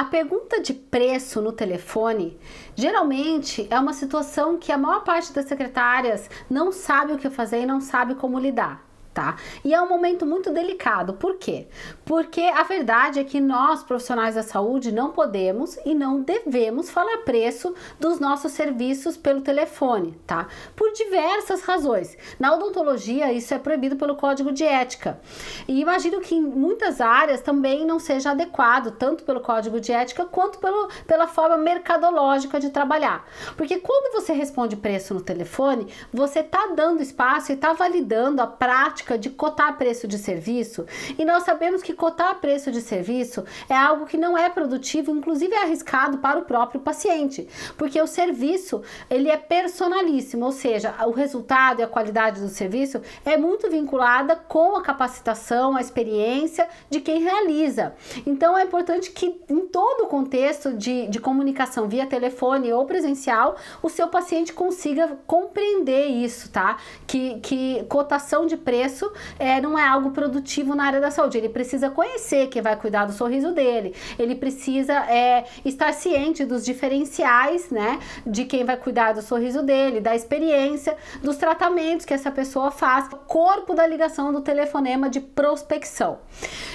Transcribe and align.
A 0.00 0.04
pergunta 0.04 0.62
de 0.62 0.72
preço 0.72 1.42
no 1.42 1.52
telefone 1.52 2.40
geralmente 2.74 3.66
é 3.68 3.78
uma 3.78 3.92
situação 3.92 4.56
que 4.56 4.72
a 4.72 4.78
maior 4.78 5.04
parte 5.04 5.30
das 5.30 5.44
secretárias 5.44 6.30
não 6.48 6.72
sabe 6.72 7.12
o 7.12 7.18
que 7.18 7.28
fazer 7.28 7.60
e 7.60 7.66
não 7.66 7.82
sabe 7.82 8.14
como 8.14 8.38
lidar 8.38 8.89
tá? 9.12 9.36
E 9.64 9.74
é 9.74 9.82
um 9.82 9.88
momento 9.88 10.24
muito 10.24 10.50
delicado. 10.50 11.14
Por 11.14 11.36
quê? 11.36 11.66
Porque 12.04 12.40
a 12.40 12.62
verdade 12.62 13.18
é 13.18 13.24
que 13.24 13.40
nós, 13.40 13.82
profissionais 13.82 14.34
da 14.34 14.42
saúde, 14.42 14.92
não 14.92 15.10
podemos 15.10 15.76
e 15.84 15.94
não 15.94 16.22
devemos 16.22 16.90
falar 16.90 17.18
preço 17.18 17.74
dos 17.98 18.20
nossos 18.20 18.52
serviços 18.52 19.16
pelo 19.16 19.40
telefone, 19.40 20.18
tá? 20.26 20.46
Por 20.76 20.92
diversas 20.92 21.62
razões. 21.62 22.16
Na 22.38 22.54
odontologia, 22.54 23.32
isso 23.32 23.52
é 23.52 23.58
proibido 23.58 23.96
pelo 23.96 24.16
Código 24.16 24.52
de 24.52 24.64
Ética. 24.64 25.20
E 25.66 25.80
imagino 25.80 26.20
que 26.20 26.34
em 26.34 26.42
muitas 26.42 27.00
áreas 27.00 27.40
também 27.40 27.84
não 27.84 27.98
seja 27.98 28.30
adequado, 28.30 28.92
tanto 28.92 29.24
pelo 29.24 29.40
Código 29.40 29.80
de 29.80 29.92
Ética 29.92 30.24
quanto 30.24 30.58
pelo, 30.58 30.88
pela 31.06 31.26
forma 31.26 31.56
mercadológica 31.56 32.60
de 32.60 32.70
trabalhar. 32.70 33.26
Porque 33.56 33.78
quando 33.78 34.12
você 34.12 34.32
responde 34.32 34.76
preço 34.76 35.14
no 35.14 35.20
telefone, 35.20 35.88
você 36.12 36.42
tá 36.42 36.72
dando 36.74 37.02
espaço 37.02 37.52
e 37.52 37.56
tá 37.56 37.72
validando 37.72 38.40
a 38.40 38.46
prática 38.46 38.99
prática 39.00 39.18
de 39.18 39.30
cotar 39.30 39.76
preço 39.76 40.06
de 40.06 40.18
serviço, 40.18 40.86
e 41.18 41.24
nós 41.24 41.44
sabemos 41.44 41.82
que 41.82 41.92
cotar 41.92 42.40
preço 42.40 42.70
de 42.70 42.80
serviço 42.80 43.44
é 43.68 43.74
algo 43.74 44.06
que 44.06 44.16
não 44.16 44.36
é 44.36 44.48
produtivo, 44.48 45.14
inclusive 45.14 45.54
é 45.54 45.62
arriscado 45.62 46.18
para 46.18 46.38
o 46.38 46.42
próprio 46.42 46.80
paciente, 46.80 47.48
porque 47.76 48.00
o 48.00 48.06
serviço 48.06 48.82
ele 49.08 49.28
é 49.28 49.36
personalíssimo, 49.36 50.44
ou 50.44 50.52
seja, 50.52 50.94
o 51.06 51.10
resultado 51.10 51.80
e 51.80 51.82
a 51.82 51.88
qualidade 51.88 52.40
do 52.40 52.48
serviço 52.48 53.00
é 53.24 53.36
muito 53.36 53.70
vinculada 53.70 54.36
com 54.36 54.76
a 54.76 54.82
capacitação, 54.82 55.76
a 55.76 55.80
experiência 55.80 56.68
de 56.88 57.00
quem 57.00 57.22
realiza. 57.22 57.94
Então 58.26 58.56
é 58.56 58.64
importante 58.64 59.10
que 59.10 59.40
em 59.48 59.66
todo 59.66 60.04
o 60.04 60.06
contexto 60.06 60.72
de, 60.74 61.08
de 61.08 61.18
comunicação 61.18 61.88
via 61.88 62.06
telefone 62.06 62.72
ou 62.72 62.84
presencial, 62.84 63.56
o 63.82 63.88
seu 63.88 64.08
paciente 64.08 64.52
consiga 64.52 65.18
compreender 65.26 66.06
isso, 66.06 66.50
tá? 66.50 66.78
Que, 67.06 67.40
que 67.40 67.84
cotação 67.88 68.46
de 68.46 68.56
preço 68.56 68.89
preço 68.90 69.12
é, 69.38 69.60
não 69.60 69.78
é 69.78 69.86
algo 69.86 70.10
produtivo 70.10 70.74
na 70.74 70.84
área 70.84 71.00
da 71.00 71.10
saúde. 71.10 71.38
Ele 71.38 71.48
precisa 71.48 71.90
conhecer 71.90 72.48
quem 72.48 72.60
vai 72.60 72.76
cuidar 72.76 73.06
do 73.06 73.12
sorriso 73.12 73.52
dele, 73.52 73.94
ele 74.18 74.34
precisa 74.34 74.92
é, 75.10 75.44
estar 75.64 75.92
ciente 75.92 76.44
dos 76.44 76.64
diferenciais, 76.64 77.70
né, 77.70 78.00
de 78.26 78.44
quem 78.44 78.64
vai 78.64 78.76
cuidar 78.76 79.12
do 79.12 79.22
sorriso 79.22 79.62
dele, 79.62 80.00
da 80.00 80.14
experiência, 80.14 80.96
dos 81.22 81.36
tratamentos 81.36 82.04
que 82.04 82.12
essa 82.12 82.30
pessoa 82.30 82.70
faz, 82.70 83.08
corpo 83.26 83.74
da 83.74 83.86
ligação 83.86 84.32
do 84.32 84.40
telefonema 84.40 85.08
de 85.08 85.20
prospecção. 85.20 86.18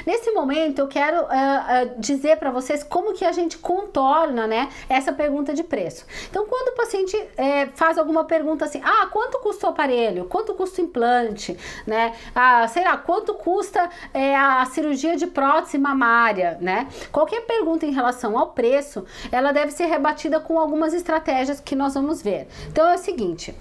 Nesse 0.06 0.32
momento, 0.32 0.80
eu 0.80 0.88
quero 0.88 1.24
uh, 1.24 1.26
uh, 1.26 2.00
dizer 2.00 2.38
para 2.38 2.52
vocês 2.52 2.84
como 2.84 3.14
que 3.14 3.26
a 3.26 3.32
gente 3.32 3.58
contorna, 3.58 4.48
né, 4.48 4.70
essa 4.88 5.12
pergunta 5.12 5.54
de 5.54 5.64
preço. 5.64 6.06
Então, 6.30 6.46
quando 6.46 6.70
o 6.74 6.76
paciente 6.76 7.16
é, 7.36 7.66
faz 7.68 7.98
alguma 7.98 8.24
pergunta 8.24 8.66
assim, 8.66 8.82
ah, 8.84 9.08
quanto 9.12 9.40
custa 9.40 9.68
o 9.68 9.70
aparelho? 9.70 10.26
Quanto 10.26 10.54
custa 10.54 10.82
o 10.82 10.86
implante? 10.86 11.58
Né? 11.86 12.05
Ah, 12.34 12.68
sei 12.68 12.84
lá, 12.84 12.98
quanto 12.98 13.34
custa 13.34 13.90
é, 14.14 14.36
a 14.36 14.66
cirurgia 14.66 15.16
de 15.16 15.28
prótese 15.28 15.78
mamária, 15.78 16.58
né? 16.62 16.88
Qualquer 17.12 17.42
pergunta 17.42 17.86
em 17.86 17.92
relação 17.92 18.38
ao 18.38 18.48
preço, 18.48 19.06
ela 19.32 19.52
deve 19.52 19.72
ser 19.72 19.86
rebatida 19.86 20.40
com 20.40 20.60
algumas 20.60 20.94
estratégias 20.94 21.60
que 21.60 21.76
nós 21.76 21.94
vamos 21.94 22.22
ver. 22.22 22.48
Então 22.70 22.88
é 22.88 22.96
o 22.96 22.98
seguinte. 22.98 23.54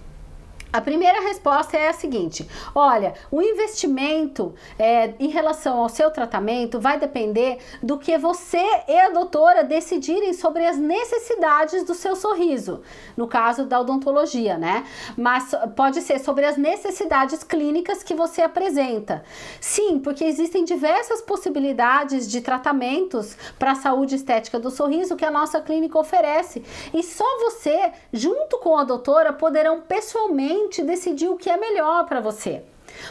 A 0.75 0.81
primeira 0.81 1.21
resposta 1.21 1.77
é 1.77 1.89
a 1.89 1.93
seguinte: 1.93 2.51
olha, 2.75 3.15
o 3.31 3.41
investimento 3.41 4.57
é, 4.77 5.15
em 5.21 5.29
relação 5.29 5.79
ao 5.79 5.89
seu 5.89 6.11
tratamento 6.11 6.81
vai 6.81 6.99
depender 6.99 7.59
do 7.81 7.97
que 7.97 8.19
você 8.19 8.65
e 8.89 8.99
a 8.99 9.11
doutora 9.11 9.63
decidirem 9.63 10.33
sobre 10.33 10.67
as 10.67 10.77
necessidades 10.77 11.85
do 11.85 11.95
seu 11.95 12.17
sorriso, 12.17 12.83
no 13.17 13.29
caso 13.29 13.67
da 13.67 13.79
odontologia, 13.79 14.59
né? 14.59 14.85
Mas 15.17 15.55
pode 15.77 16.01
ser 16.01 16.19
sobre 16.19 16.45
as 16.45 16.57
necessidades 16.57 17.45
clínicas 17.45 18.03
que 18.03 18.13
você 18.13 18.43
apresenta. 18.43 19.23
Sim, 19.61 20.01
porque 20.01 20.25
existem 20.25 20.65
diversas 20.65 21.23
possibilidades 21.23 22.29
de 22.29 22.41
tratamentos 22.41 23.37
para 23.61 23.73
a 23.73 23.77
saúde 23.77 24.17
estética 24.17 24.59
do 24.59 24.73
sorriso 24.73 25.15
que 25.15 25.25
a 25.25 25.31
nossa 25.31 25.61
clínica 25.61 25.97
oferece. 25.97 26.65
E 26.93 27.01
só 27.01 27.39
você, 27.39 27.93
junto 28.13 28.59
com 28.59 28.77
a 28.77 28.83
doutora, 28.83 29.33
poderão 29.33 29.81
pessoalmente 29.81 30.64
decidir 30.83 31.29
o 31.29 31.37
que 31.37 31.51
é 31.51 31.57
melhor 31.57 32.07
para 32.07 32.21
você. 32.21 32.63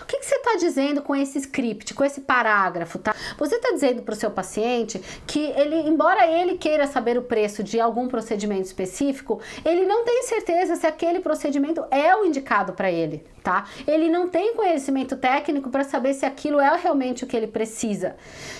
O 0.01 0.05
que, 0.05 0.17
que 0.17 0.25
você 0.25 0.35
está 0.35 0.55
dizendo 0.55 1.01
com 1.01 1.15
esse 1.15 1.37
script, 1.39 1.93
com 1.93 2.03
esse 2.03 2.21
parágrafo, 2.21 2.99
tá? 2.99 3.13
Você 3.37 3.55
está 3.55 3.71
dizendo 3.71 4.01
para 4.01 4.13
o 4.13 4.15
seu 4.15 4.31
paciente 4.31 5.01
que 5.27 5.39
ele, 5.39 5.75
embora 5.75 6.25
ele 6.25 6.57
queira 6.57 6.87
saber 6.87 7.17
o 7.17 7.23
preço 7.23 7.63
de 7.63 7.79
algum 7.79 8.07
procedimento 8.07 8.65
específico, 8.65 9.41
ele 9.65 9.85
não 9.85 10.05
tem 10.05 10.23
certeza 10.23 10.75
se 10.75 10.87
aquele 10.87 11.19
procedimento 11.19 11.83
é 11.91 12.15
o 12.15 12.25
indicado 12.25 12.73
para 12.73 12.91
ele, 12.91 13.23
tá? 13.43 13.65
Ele 13.85 14.09
não 14.09 14.29
tem 14.29 14.55
conhecimento 14.55 15.17
técnico 15.17 15.69
para 15.69 15.83
saber 15.83 16.13
se 16.13 16.25
aquilo 16.25 16.59
é 16.59 16.75
realmente 16.77 17.25
o 17.25 17.27
que 17.27 17.35
ele 17.35 17.47
precisa, 17.47 18.15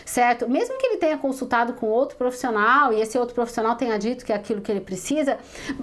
certo? 0.06 0.48
Mesmo 0.48 0.78
que 0.78 0.86
ele 0.86 0.98
tenha 0.98 1.18
consultado 1.18 1.74
com 1.74 1.88
outro 1.88 2.18
profissional 2.18 2.92
e 2.92 3.02
esse 3.02 3.18
outro 3.18 3.34
profissional 3.34 3.76
tenha 3.76 3.98
dito 3.98 4.26
que 4.26 4.34
é 4.34 4.36
aquilo 4.36 4.62
que 4.62 4.70
ele 4.70 4.82
precisa, 4.82 5.38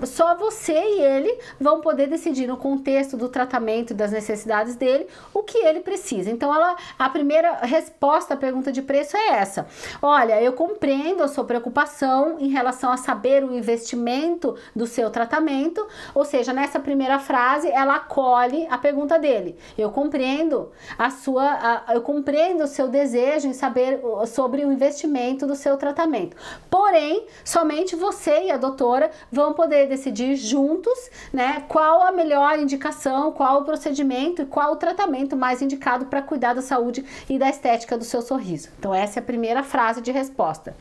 só 0.05 0.37
você 0.37 0.75
e 0.75 1.01
ele 1.01 1.39
vão 1.59 1.81
poder 1.81 2.09
decidir 2.09 2.47
no 2.47 2.59
contexto 2.59 3.17
do 3.17 3.29
tratamento 3.29 3.95
das 3.95 4.13
necessidades 4.13 4.77
dele 4.77 5.07
o 5.33 5.43
que 5.43 5.59
ele 5.59 5.81
precisa. 5.81 6.31
Então, 6.31 6.55
ela, 6.55 6.77
a 6.99 7.09
primeira 7.09 7.61
resposta 7.63 8.35
à 8.35 8.37
pergunta 8.37 8.71
de 8.71 8.83
preço 8.83 9.17
é 9.17 9.29
essa: 9.39 9.67
olha, 10.03 10.41
eu 10.43 10.53
compreendo 10.53 11.23
a 11.23 11.29
sua 11.29 11.45
preocupação 11.45 12.37
em 12.39 12.49
relação 12.49 12.93
a 12.93 12.99
saber 12.99 13.43
o 13.43 13.55
investimento 13.55 14.57
do 14.77 14.87
seu 14.87 15.09
tratamento, 15.11 15.87
ou 16.15 16.25
seja, 16.25 16.53
nessa 16.53 16.79
primeira 16.79 17.19
frase 17.19 17.69
ela 17.71 17.97
acolhe 17.97 18.67
a 18.69 18.77
pergunta 18.77 18.90
dele. 19.19 19.57
Eu 19.77 19.91
compreendo 19.91 20.71
a 20.99 21.11
sua, 21.11 21.85
a, 21.87 21.95
eu 21.95 22.03
compreendo 22.03 22.65
o 22.65 22.67
seu 22.67 22.89
desejo 22.89 23.49
em 23.49 23.53
saber 23.53 24.01
sobre 24.27 24.65
o 24.65 24.73
investimento 24.73 25.47
do 25.47 25.55
seu 25.55 25.77
tratamento. 25.77 26.37
Porém, 26.71 27.27
somente 27.45 27.97
você 27.97 28.45
e 28.45 28.51
a 28.51 28.57
doutora 28.57 29.11
vão 29.31 29.53
poder 29.53 29.89
decidir 29.89 30.37
juntos, 30.37 31.11
né, 31.33 31.65
qual 31.69 32.03
a 32.03 32.13
melhor 32.13 32.59
indicação, 32.59 33.33
qual 33.33 33.61
o 33.61 33.65
procedimento 33.65 34.43
e 34.43 34.47
qual 34.47 34.73
o 34.73 34.77
tratamento 34.77 35.37
mais 35.37 35.63
indicado 35.63 36.07
para 36.07 36.23
cuidar 36.23 36.55
da 36.55 36.63
saúde 36.63 37.05
e 37.29 37.39
da 37.39 37.49
estética 37.49 37.97
do 37.97 38.05
seu 38.05 38.23
sorriso. 38.23 38.69
Então, 38.79 38.95
essa 38.95 39.19
é 39.19 39.23
a 39.23 39.25
primeira 39.25 39.63
frase 39.63 40.01
de 40.01 40.11
resposta. 40.11 40.75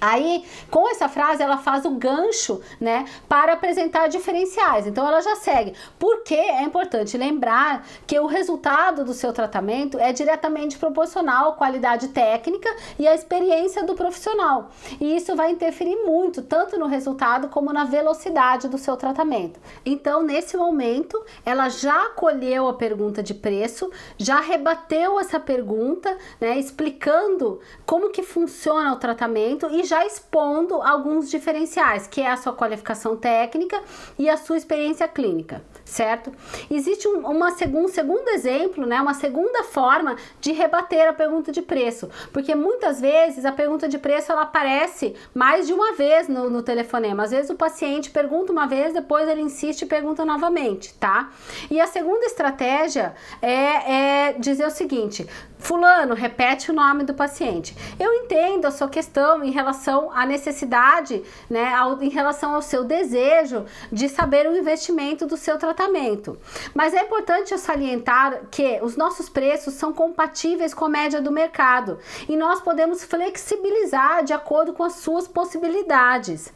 Aí, 0.00 0.44
com 0.70 0.88
essa 0.88 1.08
frase, 1.08 1.42
ela 1.42 1.58
faz 1.58 1.84
o 1.84 1.90
gancho, 1.90 2.60
né, 2.80 3.04
para 3.28 3.52
apresentar 3.52 4.08
diferenciais. 4.08 4.86
Então, 4.86 5.06
ela 5.06 5.20
já 5.20 5.36
segue. 5.36 5.74
Porque 5.98 6.34
é 6.34 6.62
importante 6.62 7.16
lembrar 7.16 7.86
que 8.06 8.18
o 8.18 8.26
resultado 8.26 9.04
do 9.04 9.14
seu 9.14 9.32
tratamento 9.32 9.98
é 9.98 10.12
diretamente 10.12 10.78
proporcional 10.78 11.50
à 11.50 11.52
qualidade 11.52 12.08
técnica 12.08 12.68
e 12.98 13.06
à 13.06 13.14
experiência 13.14 13.84
do 13.84 13.94
profissional. 13.94 14.70
E 15.00 15.16
isso 15.16 15.34
vai 15.36 15.50
interferir 15.50 15.96
muito, 16.04 16.42
tanto 16.42 16.78
no 16.78 16.86
resultado 16.86 17.48
como 17.48 17.72
na 17.72 17.84
velocidade 17.84 18.68
do 18.68 18.78
seu 18.78 18.96
tratamento. 18.96 19.60
Então, 19.84 20.22
nesse 20.22 20.56
momento, 20.56 21.22
ela 21.44 21.68
já 21.68 22.06
acolheu 22.06 22.68
a 22.68 22.74
pergunta 22.74 23.22
de 23.22 23.34
preço, 23.34 23.90
já 24.18 24.40
rebateu 24.40 25.18
essa 25.18 25.38
pergunta, 25.38 26.16
né, 26.40 26.58
explicando 26.58 27.60
como 27.86 28.10
que 28.10 28.22
funciona 28.22 28.92
o 28.92 28.96
tratamento 28.96 29.68
e 29.70 29.83
já 29.84 30.04
expondo 30.04 30.82
alguns 30.82 31.30
diferenciais, 31.30 32.06
que 32.06 32.20
é 32.20 32.30
a 32.30 32.36
sua 32.36 32.52
qualificação 32.52 33.16
técnica 33.16 33.80
e 34.18 34.28
a 34.28 34.36
sua 34.36 34.56
experiência 34.56 35.06
clínica, 35.06 35.62
certo? 35.84 36.32
Existe 36.70 37.06
um, 37.08 37.26
uma 37.26 37.54
um 37.74 37.88
segundo 37.88 38.28
exemplo, 38.28 38.86
né, 38.86 39.00
uma 39.00 39.14
segunda 39.14 39.64
forma 39.64 40.16
de 40.40 40.52
rebater 40.52 41.08
a 41.08 41.12
pergunta 41.12 41.52
de 41.52 41.62
preço, 41.62 42.10
porque 42.32 42.54
muitas 42.54 43.00
vezes 43.00 43.44
a 43.44 43.52
pergunta 43.52 43.88
de 43.88 43.98
preço 43.98 44.32
ela 44.32 44.42
aparece 44.42 45.14
mais 45.34 45.66
de 45.66 45.72
uma 45.72 45.94
vez 45.94 46.28
no, 46.28 46.50
no 46.50 46.62
telefonema. 46.62 47.24
Às 47.24 47.30
vezes 47.30 47.50
o 47.50 47.54
paciente 47.54 48.10
pergunta 48.10 48.52
uma 48.52 48.66
vez, 48.66 48.92
depois 48.92 49.28
ele 49.28 49.40
insiste 49.40 49.82
e 49.82 49.86
pergunta 49.86 50.24
novamente, 50.24 50.94
tá? 50.94 51.30
E 51.70 51.80
a 51.80 51.86
segunda 51.86 52.26
estratégia 52.26 53.14
é, 53.40 54.28
é 54.28 54.32
dizer 54.34 54.66
o 54.66 54.70
seguinte: 54.70 55.26
Fulano, 55.64 56.14
repete 56.14 56.70
o 56.70 56.74
nome 56.74 57.04
do 57.04 57.14
paciente. 57.14 57.74
Eu 57.98 58.12
entendo 58.12 58.66
a 58.66 58.70
sua 58.70 58.86
questão 58.86 59.42
em 59.42 59.50
relação 59.50 60.12
à 60.12 60.26
necessidade, 60.26 61.24
né, 61.48 61.72
ao, 61.72 62.02
em 62.02 62.10
relação 62.10 62.54
ao 62.54 62.60
seu 62.60 62.84
desejo 62.84 63.64
de 63.90 64.10
saber 64.10 64.46
o 64.46 64.54
investimento 64.54 65.24
do 65.24 65.38
seu 65.38 65.56
tratamento. 65.56 66.38
Mas 66.74 66.92
é 66.92 67.00
importante 67.00 67.52
eu 67.52 67.56
salientar 67.56 68.42
que 68.50 68.78
os 68.82 68.94
nossos 68.94 69.30
preços 69.30 69.72
são 69.72 69.90
compatíveis 69.90 70.74
com 70.74 70.84
a 70.84 70.90
média 70.90 71.18
do 71.18 71.32
mercado 71.32 71.98
e 72.28 72.36
nós 72.36 72.60
podemos 72.60 73.02
flexibilizar 73.02 74.22
de 74.22 74.34
acordo 74.34 74.74
com 74.74 74.84
as 74.84 74.96
suas 74.96 75.26
possibilidades. 75.26 76.52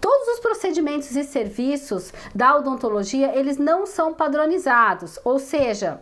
Todos 0.00 0.26
os 0.34 0.40
procedimentos 0.40 1.14
e 1.14 1.22
serviços 1.22 2.12
da 2.34 2.56
odontologia, 2.56 3.38
eles 3.38 3.56
não 3.56 3.86
são 3.86 4.12
padronizados, 4.12 5.16
ou 5.24 5.38
seja, 5.38 6.00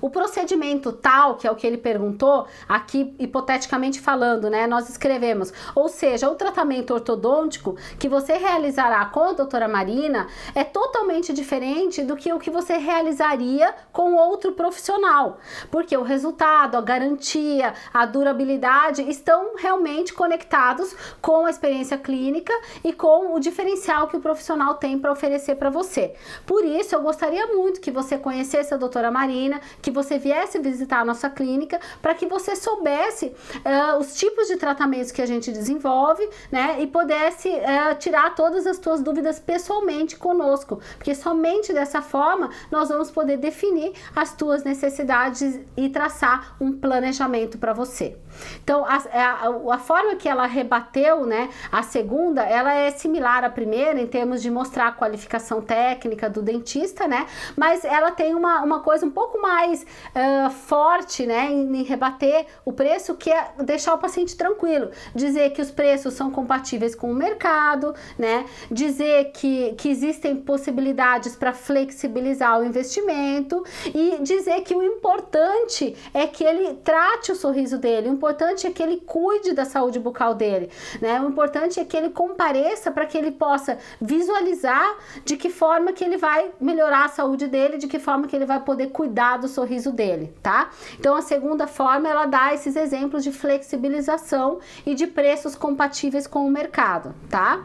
o 0.00 0.10
procedimento 0.10 0.92
tal, 0.92 1.36
que 1.36 1.46
é 1.46 1.50
o 1.50 1.54
que 1.54 1.66
ele 1.66 1.78
perguntou, 1.78 2.46
aqui 2.68 3.14
hipoteticamente 3.18 4.00
falando, 4.00 4.50
né? 4.50 4.66
Nós 4.66 4.88
escrevemos, 4.88 5.52
ou 5.74 5.88
seja, 5.88 6.30
o 6.30 6.34
tratamento 6.34 6.92
ortodôntico 6.92 7.76
que 7.98 8.08
você 8.08 8.34
realizará 8.34 9.04
com 9.06 9.20
a 9.20 9.32
doutora 9.32 9.68
Marina 9.68 10.26
é 10.54 10.64
totalmente 10.64 11.32
diferente 11.32 12.02
do 12.02 12.16
que 12.16 12.32
o 12.32 12.38
que 12.38 12.50
você 12.50 12.76
realizaria 12.76 13.74
com 13.92 14.14
outro 14.14 14.52
profissional, 14.52 15.38
porque 15.70 15.96
o 15.96 16.02
resultado, 16.02 16.76
a 16.76 16.80
garantia, 16.80 17.74
a 17.92 18.06
durabilidade 18.06 19.02
estão 19.08 19.56
realmente 19.56 20.12
conectados 20.12 20.94
com 21.20 21.46
a 21.46 21.50
experiência 21.50 21.98
clínica 21.98 22.52
e 22.84 22.92
com 22.92 23.34
o 23.34 23.40
diferencial 23.40 24.08
que 24.08 24.16
o 24.16 24.20
profissional 24.20 24.74
tem 24.74 24.98
para 24.98 25.12
oferecer 25.12 25.56
para 25.56 25.70
você. 25.70 26.14
Por 26.44 26.64
isso, 26.64 26.94
eu 26.94 27.02
gostaria 27.02 27.46
muito 27.48 27.80
que 27.80 27.90
você 27.90 28.18
conhecesse 28.18 28.72
a 28.72 28.76
doutora 28.76 29.10
Marina, 29.10 29.60
que 29.80 29.90
você 29.90 30.18
viesse 30.18 30.58
visitar 30.58 31.00
a 31.00 31.04
nossa 31.04 31.28
clínica 31.30 31.80
para 32.00 32.14
que 32.14 32.26
você 32.26 32.56
soubesse 32.56 33.26
uh, 33.26 33.98
os 33.98 34.14
tipos 34.14 34.48
de 34.48 34.56
tratamentos 34.56 35.10
que 35.10 35.22
a 35.22 35.26
gente 35.26 35.50
desenvolve, 35.52 36.28
né? 36.50 36.80
E 36.80 36.86
pudesse 36.86 37.48
uh, 37.48 37.94
tirar 37.98 38.34
todas 38.34 38.66
as 38.66 38.76
suas 38.78 39.02
dúvidas 39.02 39.38
pessoalmente 39.38 40.16
conosco, 40.16 40.80
porque 40.96 41.14
somente 41.14 41.72
dessa 41.72 42.02
forma 42.02 42.50
nós 42.70 42.88
vamos 42.88 43.10
poder 43.10 43.36
definir 43.36 43.92
as 44.14 44.34
tuas 44.34 44.64
necessidades 44.64 45.60
e 45.76 45.88
traçar 45.88 46.56
um 46.60 46.72
planejamento 46.72 47.58
para 47.58 47.72
você. 47.72 48.16
Então, 48.62 48.84
a, 48.84 48.96
a, 48.96 49.74
a, 49.74 49.78
forma 49.78 50.16
que 50.16 50.28
ela 50.28 50.46
rebateu, 50.46 51.26
né, 51.26 51.48
a 51.70 51.82
segunda, 51.82 52.42
ela 52.42 52.74
é 52.74 52.90
similar 52.90 53.44
à 53.44 53.50
primeira 53.50 54.00
em 54.00 54.06
termos 54.06 54.42
de 54.42 54.50
mostrar 54.50 54.88
a 54.88 54.92
qualificação 54.92 55.60
técnica 55.60 56.28
do 56.28 56.42
dentista, 56.42 57.06
né, 57.06 57.26
mas 57.56 57.84
ela 57.84 58.10
tem 58.10 58.34
uma, 58.34 58.62
uma 58.62 58.80
coisa 58.80 59.06
um 59.06 59.10
pouco 59.10 59.40
mais 59.40 59.82
uh, 59.82 60.50
forte, 60.50 61.26
né, 61.26 61.50
em, 61.50 61.80
em, 61.80 61.82
rebater 61.82 62.46
o 62.64 62.72
preço, 62.72 63.14
que 63.14 63.30
é 63.30 63.50
deixar 63.62 63.94
o 63.94 63.98
paciente 63.98 64.36
tranquilo, 64.36 64.90
dizer 65.14 65.50
que 65.50 65.62
os 65.62 65.70
preços 65.70 66.14
são 66.14 66.30
compatíveis 66.30 66.94
com 66.94 67.10
o 67.10 67.14
mercado, 67.14 67.94
né, 68.18 68.44
dizer 68.70 69.32
que, 69.32 69.74
que 69.74 69.88
existem 69.88 70.36
possibilidades 70.36 71.36
para 71.36 71.52
flexibilizar 71.52 72.60
o 72.60 72.64
investimento 72.64 73.64
e 73.94 74.18
dizer 74.22 74.62
que 74.62 74.74
o 74.74 74.82
importante 74.82 75.96
é 76.12 76.26
que 76.26 76.44
ele 76.44 76.74
trate 76.74 77.32
o 77.32 77.36
sorriso 77.36 77.78
dele, 77.78 78.08
o 78.08 78.12
importante 78.26 78.66
é 78.66 78.70
que 78.72 78.82
ele 78.82 78.96
cuide 79.06 79.52
da 79.52 79.64
saúde 79.64 80.00
bucal 80.00 80.34
dele, 80.34 80.68
né? 81.00 81.20
O 81.20 81.28
importante 81.28 81.78
é 81.78 81.84
que 81.84 81.96
ele 81.96 82.10
compareça 82.10 82.90
para 82.90 83.06
que 83.06 83.16
ele 83.16 83.30
possa 83.30 83.78
visualizar 84.00 84.96
de 85.24 85.36
que 85.36 85.48
forma 85.48 85.92
que 85.92 86.02
ele 86.02 86.16
vai 86.16 86.50
melhorar 86.60 87.04
a 87.04 87.08
saúde 87.08 87.46
dele, 87.46 87.78
de 87.78 87.86
que 87.86 88.00
forma 88.00 88.26
que 88.26 88.34
ele 88.34 88.44
vai 88.44 88.60
poder 88.60 88.88
cuidar 88.88 89.36
do 89.36 89.46
sorriso 89.46 89.92
dele, 89.92 90.34
tá? 90.42 90.70
Então 90.98 91.14
a 91.14 91.22
segunda 91.22 91.68
forma 91.68 92.08
ela 92.08 92.26
dá 92.26 92.52
esses 92.52 92.74
exemplos 92.74 93.22
de 93.22 93.30
flexibilização 93.30 94.58
e 94.84 94.94
de 94.96 95.06
preços 95.06 95.54
compatíveis 95.54 96.26
com 96.26 96.44
o 96.44 96.50
mercado, 96.50 97.14
tá? 97.30 97.64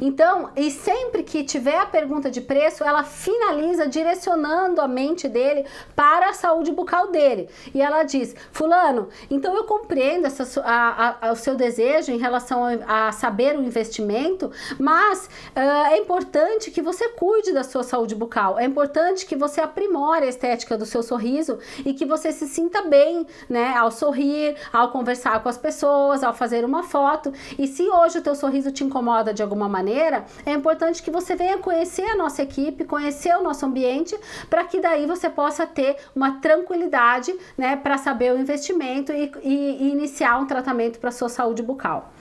Então, 0.00 0.50
e 0.56 0.70
sempre 0.70 1.22
que 1.22 1.44
tiver 1.44 1.78
a 1.78 1.86
pergunta 1.86 2.30
de 2.30 2.40
preço, 2.40 2.84
ela 2.84 3.02
finaliza 3.02 3.86
direcionando 3.86 4.80
a 4.80 4.88
mente 4.88 5.28
dele 5.28 5.64
para 5.94 6.30
a 6.30 6.32
saúde 6.32 6.72
bucal 6.72 7.10
dele. 7.10 7.48
E 7.74 7.80
ela 7.80 8.02
diz: 8.02 8.34
Fulano, 8.52 9.08
então 9.30 9.54
eu 9.54 9.64
compreendo 9.64 10.26
essa, 10.26 10.60
a, 10.62 11.28
a, 11.28 11.32
o 11.32 11.36
seu 11.36 11.54
desejo 11.54 12.12
em 12.12 12.18
relação 12.18 12.64
a, 12.64 13.08
a 13.08 13.12
saber 13.12 13.56
o 13.58 13.62
investimento, 13.62 14.50
mas 14.78 15.28
uh, 15.54 15.86
é 15.90 15.98
importante 15.98 16.70
que 16.70 16.82
você 16.82 17.08
cuide 17.10 17.52
da 17.52 17.62
sua 17.62 17.82
saúde 17.82 18.14
bucal. 18.14 18.58
É 18.58 18.64
importante 18.64 19.26
que 19.26 19.36
você 19.36 19.60
aprimore 19.60 20.24
a 20.24 20.28
estética 20.28 20.76
do 20.76 20.86
seu 20.86 21.02
sorriso 21.02 21.58
e 21.84 21.92
que 21.92 22.04
você 22.04 22.32
se 22.32 22.46
sinta 22.46 22.82
bem, 22.82 23.26
né, 23.48 23.74
ao 23.76 23.90
sorrir, 23.90 24.56
ao 24.72 24.90
conversar 24.90 25.42
com 25.42 25.48
as 25.48 25.58
pessoas, 25.58 26.22
ao 26.22 26.34
fazer 26.34 26.64
uma 26.64 26.82
foto. 26.82 27.32
E 27.58 27.66
se 27.66 27.82
hoje 27.88 28.18
o 28.18 28.22
teu 28.22 28.34
sorriso 28.34 28.70
te 28.70 28.84
incomoda 28.84 29.32
de 29.32 29.42
alguma 29.42 29.65
maneira, 29.68 30.24
é 30.44 30.52
importante 30.52 31.02
que 31.02 31.10
você 31.10 31.34
venha 31.34 31.58
conhecer 31.58 32.04
a 32.04 32.16
nossa 32.16 32.42
equipe, 32.42 32.84
conhecer 32.84 33.36
o 33.36 33.42
nosso 33.42 33.64
ambiente, 33.66 34.18
para 34.48 34.64
que 34.64 34.80
daí 34.80 35.06
você 35.06 35.28
possa 35.28 35.66
ter 35.66 35.96
uma 36.14 36.40
tranquilidade, 36.40 37.34
né, 37.56 37.76
para 37.76 37.98
saber 37.98 38.32
o 38.32 38.38
investimento 38.38 39.12
e, 39.12 39.32
e, 39.42 39.84
e 39.84 39.90
iniciar 39.90 40.38
um 40.38 40.46
tratamento 40.46 40.98
para 40.98 41.10
sua 41.10 41.28
saúde 41.28 41.62
bucal 41.62 42.12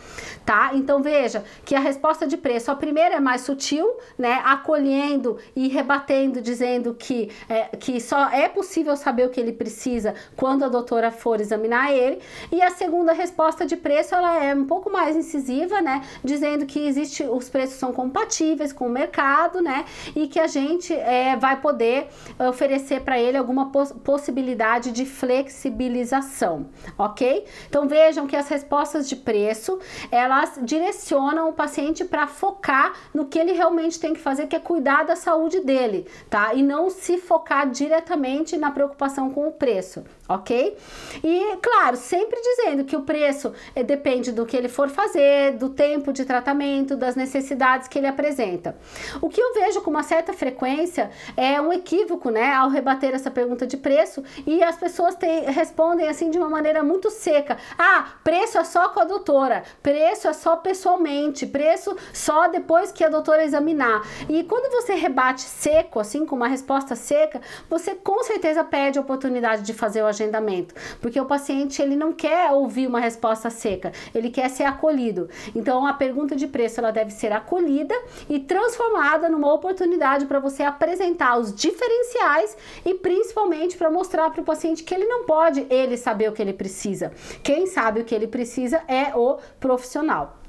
tá? 0.45 0.71
Então 0.73 1.01
veja 1.01 1.43
que 1.65 1.75
a 1.75 1.79
resposta 1.79 2.27
de 2.27 2.37
preço, 2.37 2.69
a 2.69 2.75
primeira 2.75 3.15
é 3.15 3.19
mais 3.19 3.41
sutil, 3.41 3.97
né? 4.17 4.41
Acolhendo 4.45 5.37
e 5.55 5.67
rebatendo, 5.67 6.39
dizendo 6.39 6.93
que, 6.93 7.31
é, 7.49 7.75
que 7.75 7.99
só 7.99 8.29
é 8.29 8.47
possível 8.47 8.95
saber 8.95 9.25
o 9.25 9.29
que 9.29 9.39
ele 9.39 9.51
precisa 9.51 10.13
quando 10.35 10.63
a 10.63 10.69
doutora 10.69 11.09
for 11.11 11.41
examinar 11.41 11.91
ele. 11.91 12.19
E 12.51 12.61
a 12.61 12.69
segunda 12.69 13.11
resposta 13.11 13.65
de 13.65 13.75
preço, 13.75 14.13
ela 14.13 14.43
é 14.43 14.53
um 14.53 14.65
pouco 14.65 14.89
mais 14.89 15.15
incisiva, 15.15 15.81
né? 15.81 16.01
Dizendo 16.23 16.65
que 16.65 16.79
existe, 16.79 17.23
os 17.35 17.49
preços 17.49 17.77
são 17.77 17.91
compatíveis 17.91 18.71
com 18.71 18.87
o 18.87 18.89
mercado, 18.89 19.61
né? 19.61 19.85
E 20.15 20.27
que 20.27 20.39
a 20.39 20.47
gente 20.47 20.93
é, 20.93 21.35
vai 21.35 21.59
poder 21.59 22.07
oferecer 22.49 23.01
para 23.01 23.19
ele 23.19 23.37
alguma 23.37 23.71
poss 23.71 23.93
possibilidade 24.03 24.91
de 24.91 25.05
flexibilização, 25.05 26.67
ok? 26.97 27.45
Então 27.67 27.87
vejam 27.87 28.27
que 28.27 28.35
as 28.35 28.47
respostas 28.47 29.07
de 29.07 29.15
preço, 29.15 29.79
elas 30.11 30.59
direcionam 30.61 31.49
o 31.49 31.53
paciente 31.53 32.05
para 32.05 32.27
focar 32.27 32.93
no 33.13 33.25
que 33.25 33.39
ele 33.39 33.51
realmente 33.51 33.99
tem 33.99 34.13
que 34.13 34.19
fazer, 34.19 34.47
que 34.47 34.55
é 34.55 34.59
cuidar 34.59 35.03
da 35.03 35.15
saúde 35.15 35.59
dele, 35.61 36.07
tá? 36.29 36.53
E 36.53 36.63
não 36.63 36.89
se 36.89 37.17
focar 37.17 37.69
diretamente 37.69 38.57
na 38.57 38.71
preocupação 38.71 39.31
com 39.31 39.47
o 39.47 39.51
preço, 39.51 40.03
ok? 40.27 40.77
E 41.23 41.57
claro, 41.61 41.95
sempre 41.97 42.39
dizendo 42.41 42.83
que 42.83 42.95
o 42.95 43.01
preço 43.01 43.53
é, 43.75 43.83
depende 43.83 44.31
do 44.31 44.45
que 44.45 44.57
ele 44.57 44.67
for 44.67 44.89
fazer, 44.89 45.53
do 45.53 45.69
tempo 45.69 46.11
de 46.11 46.25
tratamento, 46.25 46.95
das 46.95 47.15
necessidades 47.15 47.87
que 47.87 47.99
ele 47.99 48.07
apresenta. 48.07 48.75
O 49.21 49.29
que 49.29 49.41
eu 49.41 49.53
vejo 49.53 49.81
com 49.81 49.89
uma 49.89 50.03
certa 50.03 50.33
frequência 50.33 51.11
é 51.37 51.59
um 51.61 51.71
equívoco, 51.71 52.29
né, 52.29 52.53
ao 52.53 52.69
rebater 52.69 53.13
essa 53.13 53.29
pergunta 53.29 53.67
de 53.67 53.77
preço 53.77 54.23
e 54.45 54.63
as 54.63 54.75
pessoas 54.75 55.15
respondem 55.47 56.07
assim 56.07 56.29
de 56.29 56.37
uma 56.37 56.49
maneira 56.49 56.83
muito 56.83 57.09
seca: 57.09 57.57
ah, 57.77 58.13
preço 58.23 58.57
é 58.57 58.63
só 58.63 58.89
com 58.89 58.99
a 58.99 59.05
doutora, 59.05 59.63
preço 59.81 60.27
é 60.27 60.33
só 60.33 60.55
pessoalmente, 60.55 61.45
preço 61.45 61.95
só 62.13 62.47
depois 62.47 62.91
que 62.91 63.03
a 63.03 63.09
doutora 63.09 63.43
examinar. 63.43 64.01
E 64.27 64.43
quando 64.43 64.71
você 64.71 64.95
rebate 64.95 65.41
seco, 65.41 65.99
assim, 65.99 66.25
com 66.25 66.35
uma 66.35 66.47
resposta 66.47 66.95
seca, 66.95 67.41
você 67.69 67.95
com 67.95 68.23
certeza 68.23 68.63
perde 68.63 68.97
a 68.97 69.01
oportunidade 69.01 69.61
de 69.61 69.73
fazer 69.73 70.01
o 70.01 70.07
agendamento, 70.15 70.73
porque 71.01 71.19
o 71.19 71.25
paciente 71.25 71.81
ele 71.81 71.95
não 71.95 72.13
quer 72.13 72.51
ouvir 72.51 72.87
uma 72.87 72.99
resposta 72.99 73.49
seca, 73.49 73.91
ele 74.13 74.29
quer 74.29 74.49
ser 74.49 74.63
acolhido. 74.63 75.29
Então 75.53 75.85
a 75.85 75.93
pergunta 75.93 76.35
de 76.35 76.47
preço 76.47 76.79
ela 76.79 76.91
deve 76.91 77.11
ser 77.11 77.31
acolhida 77.31 77.95
e 78.29 78.39
transformada 78.39 79.29
numa 79.29 79.53
oportunidade 79.53 80.25
para 80.25 80.39
você 80.39 80.63
apresentar 80.63 81.37
os 81.37 81.53
diferenciais 81.53 82.57
e 82.85 82.93
principalmente 82.93 83.77
para 83.77 83.91
mostrar 83.91 84.29
para 84.29 84.41
o 84.41 84.45
paciente 84.45 84.83
que 84.83 84.93
ele 84.93 85.05
não 85.05 85.25
pode 85.25 85.65
ele 85.69 85.97
saber 85.97 86.29
o 86.29 86.33
que 86.33 86.41
ele 86.41 86.53
precisa. 86.53 87.11
Quem 87.43 87.67
sabe 87.67 87.99
o 87.99 88.05
que 88.05 88.15
ele 88.15 88.27
precisa 88.27 88.81
é 88.87 89.15
o 89.15 89.37
profissional. 89.59 90.44